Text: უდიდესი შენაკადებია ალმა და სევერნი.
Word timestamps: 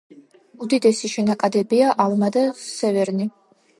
უდიდესი 0.65 1.11
შენაკადებია 1.15 1.91
ალმა 2.07 2.31
და 2.39 2.47
სევერნი. 2.63 3.29